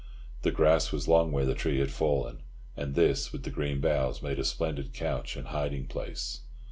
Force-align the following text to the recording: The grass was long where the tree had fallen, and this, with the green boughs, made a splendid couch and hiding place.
The 0.41 0.49
grass 0.49 0.91
was 0.91 1.07
long 1.07 1.31
where 1.31 1.45
the 1.45 1.53
tree 1.53 1.77
had 1.77 1.91
fallen, 1.91 2.41
and 2.75 2.95
this, 2.95 3.31
with 3.31 3.43
the 3.43 3.51
green 3.51 3.79
boughs, 3.79 4.23
made 4.23 4.39
a 4.39 4.43
splendid 4.43 4.95
couch 4.95 5.37
and 5.37 5.49
hiding 5.49 5.85
place. 5.85 6.41